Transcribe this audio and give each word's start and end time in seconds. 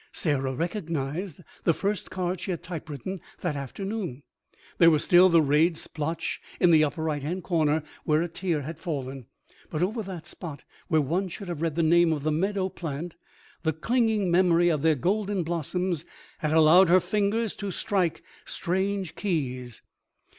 Sarah 0.11 0.55
recognised 0.55 1.41
the 1.63 1.75
first 1.75 2.09
card 2.09 2.39
she 2.39 2.49
had 2.49 2.63
typewritten 2.63 3.21
that 3.41 3.55
afternoon. 3.55 4.23
There 4.79 4.89
was 4.89 5.03
still 5.03 5.29
the 5.29 5.43
rayed 5.43 5.77
splotch 5.77 6.41
in 6.59 6.71
the 6.71 6.83
upper 6.83 7.03
right 7.03 7.21
hand 7.21 7.43
corner 7.43 7.83
where 8.03 8.23
a 8.23 8.27
tear 8.27 8.63
had 8.63 8.79
fallen. 8.79 9.27
But 9.69 9.83
over 9.83 10.01
the 10.01 10.19
spot 10.21 10.63
where 10.87 11.01
one 11.01 11.27
should 11.27 11.49
have 11.49 11.61
read 11.61 11.75
the 11.75 11.83
name 11.83 12.11
of 12.13 12.23
the 12.23 12.31
meadow 12.31 12.67
plant, 12.67 13.13
the 13.61 13.73
clinging 13.73 14.31
memory 14.31 14.69
of 14.69 14.81
their 14.81 14.95
golden 14.95 15.43
blossoms 15.43 16.03
had 16.39 16.51
allowed 16.51 16.89
her 16.89 16.99
fingers 16.99 17.55
to 17.57 17.69
strike 17.69 18.23
strange 18.43 19.13
keys. 19.13 19.83